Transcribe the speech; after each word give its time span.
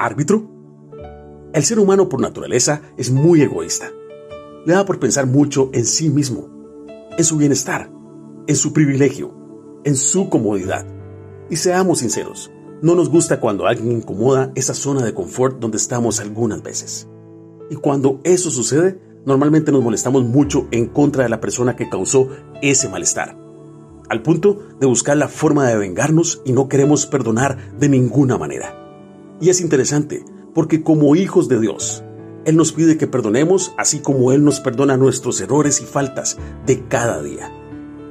árbitro? 0.00 0.48
El 1.52 1.64
ser 1.64 1.78
humano 1.78 2.08
por 2.08 2.20
naturaleza 2.20 2.80
es 2.96 3.10
muy 3.10 3.42
egoísta. 3.42 3.90
Le 4.64 4.74
da 4.74 4.84
por 4.84 4.98
pensar 4.98 5.26
mucho 5.26 5.70
en 5.72 5.84
sí 5.84 6.08
mismo, 6.08 6.48
en 7.16 7.24
su 7.24 7.36
bienestar, 7.36 7.90
en 8.46 8.56
su 8.56 8.72
privilegio, 8.72 9.34
en 9.84 9.96
su 9.96 10.28
comodidad. 10.28 10.86
Y 11.50 11.56
seamos 11.56 11.98
sinceros, 11.98 12.50
no 12.82 12.94
nos 12.94 13.10
gusta 13.10 13.40
cuando 13.40 13.66
alguien 13.66 13.92
incomoda 13.92 14.52
esa 14.54 14.74
zona 14.74 15.04
de 15.04 15.12
confort 15.12 15.58
donde 15.58 15.76
estamos 15.76 16.20
algunas 16.20 16.62
veces. 16.62 17.08
Y 17.68 17.76
cuando 17.76 18.20
eso 18.24 18.50
sucede, 18.50 19.00
normalmente 19.26 19.70
nos 19.72 19.82
molestamos 19.82 20.24
mucho 20.24 20.66
en 20.70 20.86
contra 20.86 21.24
de 21.24 21.28
la 21.28 21.40
persona 21.40 21.76
que 21.76 21.90
causó 21.90 22.28
ese 22.62 22.88
malestar, 22.88 23.36
al 24.08 24.22
punto 24.22 24.60
de 24.80 24.86
buscar 24.86 25.16
la 25.16 25.28
forma 25.28 25.68
de 25.68 25.76
vengarnos 25.76 26.42
y 26.44 26.52
no 26.52 26.68
queremos 26.68 27.06
perdonar 27.06 27.76
de 27.78 27.88
ninguna 27.88 28.38
manera. 28.38 28.79
Y 29.40 29.48
es 29.48 29.62
interesante, 29.62 30.22
porque 30.54 30.82
como 30.82 31.16
hijos 31.16 31.48
de 31.48 31.58
Dios, 31.58 32.04
Él 32.44 32.56
nos 32.56 32.72
pide 32.72 32.98
que 32.98 33.06
perdonemos 33.06 33.72
así 33.78 34.00
como 34.00 34.32
Él 34.32 34.44
nos 34.44 34.60
perdona 34.60 34.98
nuestros 34.98 35.40
errores 35.40 35.80
y 35.80 35.84
faltas 35.84 36.36
de 36.66 36.86
cada 36.88 37.22
día. 37.22 37.50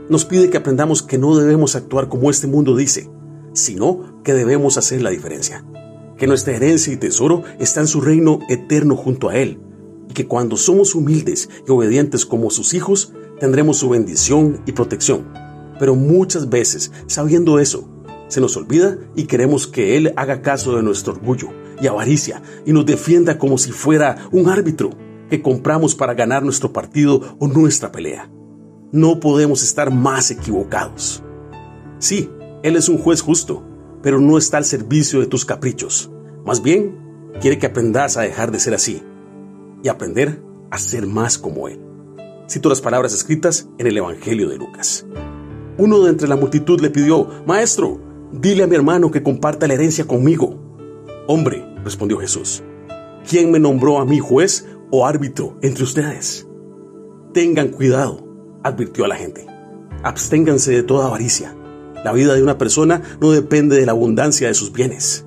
Nos 0.10 0.26
pide 0.26 0.50
que 0.50 0.58
aprendamos 0.58 1.04
que 1.04 1.20
no 1.20 1.38
debemos 1.38 1.76
actuar 1.76 2.10
como 2.10 2.32
este 2.32 2.48
mundo 2.48 2.76
dice, 2.76 3.12
sino 3.54 4.24
que 4.24 4.34
debemos 4.34 4.78
hacer 4.78 5.04
la 5.04 5.12
diferencia. 5.12 5.64
Que 6.18 6.26
nuestra 6.26 6.56
herencia 6.56 6.92
y 6.92 6.98
tesoro 6.98 7.44
está 7.60 7.82
en 7.82 7.88
su 7.88 8.02
reino 8.02 8.40
eterno 8.50 8.96
junto 8.96 9.30
a 9.30 9.38
Él, 9.38 9.60
y 10.10 10.14
que 10.14 10.26
cuando 10.26 10.58
somos 10.58 10.96
humildes 10.96 11.48
y 11.68 11.72
obedientes 11.72 12.26
como 12.26 12.50
sus 12.50 12.74
hijos, 12.74 13.14
tendremos 13.40 13.78
su 13.78 13.88
bendición 13.90 14.62
y 14.66 14.72
protección. 14.72 15.32
Pero 15.78 15.94
muchas 15.96 16.50
veces, 16.50 16.92
sabiendo 17.06 17.60
eso, 17.60 17.88
se 18.30 18.40
nos 18.40 18.56
olvida 18.56 18.98
y 19.16 19.26
queremos 19.26 19.68
que 19.68 19.98
Él 19.98 20.14
haga 20.16 20.42
caso 20.42 20.76
de 20.76 20.84
nuestro 20.84 21.14
orgullo 21.14 21.50
y 21.82 21.88
avaricia 21.88 22.42
y 22.66 22.72
nos 22.72 22.86
defienda 22.86 23.38
como 23.38 23.58
si 23.58 23.72
fuera 23.72 24.30
un 24.32 24.48
árbitro 24.48 24.92
que 25.30 25.42
compramos 25.42 25.96
para 25.96 26.14
ganar 26.14 26.44
nuestro 26.44 26.72
partido 26.72 27.36
o 27.40 27.48
nuestra 27.48 27.92
pelea. 27.92 28.30
No 28.92 29.20
podemos 29.20 29.64
estar 29.64 29.92
más 29.92 30.32
equivocados. 30.32 31.24
Sí, 32.00 32.30
Él 32.64 32.76
es 32.76 32.88
un 32.90 32.98
juez 32.98 33.22
justo, 33.22 33.64
pero 34.02 34.20
no 34.20 34.38
está 34.38 34.58
al 34.58 34.66
servicio 34.66 35.20
de 35.20 35.28
tus 35.28 35.46
caprichos. 35.46 36.12
Más 36.46 36.64
bien, 36.64 36.98
quiere 37.42 37.60
que 37.60 37.68
aprendas 37.68 38.18
a 38.18 38.22
dejar 38.22 38.52
de 38.52 38.60
ser 38.60 38.74
así 38.74 39.04
y 39.84 39.90
aprender 39.90 40.42
a 40.72 40.78
ser 40.78 41.06
más 41.06 41.38
como 41.38 41.68
Él. 41.68 41.80
Cito 42.50 42.70
las 42.70 42.82
palabras 42.82 43.14
escritas 43.14 43.70
en 43.78 43.88
el 43.88 43.98
Evangelio 43.98 44.50
de 44.50 44.58
Lucas. 44.58 45.06
Uno 45.78 46.04
de 46.04 46.10
entre 46.10 46.28
la 46.28 46.36
multitud 46.36 46.82
le 46.82 46.90
pidió, 46.90 47.30
Maestro, 47.46 48.09
dile 48.32 48.64
a 48.64 48.68
mi 48.68 48.76
hermano 48.76 49.12
que 49.12 49.24
comparta 49.24 49.68
la 49.68 49.74
herencia 49.74 50.06
conmigo. 50.06 50.56
Hombre, 51.28 51.66
respondió 51.84 52.18
Jesús, 52.18 52.64
¿quién 53.28 53.52
me 53.52 53.60
nombró 53.60 54.00
a 54.00 54.06
mí 54.06 54.20
juez 54.20 54.68
o 54.92 55.06
árbitro 55.06 55.58
entre 55.62 55.84
ustedes? 55.84 56.48
Tengan 57.34 57.70
cuidado, 57.70 58.26
advirtió 58.64 59.06
a 59.06 59.08
la 59.08 59.16
gente. 59.16 59.46
Absténganse 60.04 60.72
de 60.72 60.84
toda 60.84 61.08
avaricia. 61.08 61.56
La 62.04 62.14
vida 62.14 62.34
de 62.34 62.42
una 62.42 62.58
persona 62.58 63.02
no 63.20 63.32
depende 63.32 63.76
de 63.76 63.86
la 63.86 63.92
abundancia 63.92 64.48
de 64.48 64.54
sus 64.54 64.72
bienes. 64.72 65.26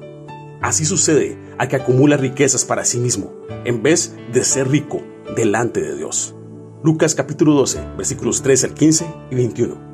Así 0.63 0.85
sucede 0.85 1.39
a 1.59 1.69
que 1.69 1.77
acumula 1.77 2.17
riquezas 2.17 2.65
para 2.65 2.85
sí 2.85 2.99
mismo, 2.99 3.33
en 3.65 3.83
vez 3.83 4.15
de 4.33 4.45
ser 4.45 4.69
rico 4.69 5.03
delante 5.37 5.81
de 5.81 5.97
Dios. 5.97 6.35
Lucas 6.83 7.15
capítulo 7.15 7.53
12, 7.55 7.81
versículos 7.97 8.43
13 8.43 8.67
al 8.67 8.75
15 8.75 9.15
y 9.31 9.35
21. 9.35 9.92